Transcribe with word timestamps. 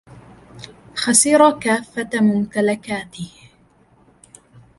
خسر 0.95 1.51
كافة 1.59 2.09
ممتلكاته. 2.21 3.31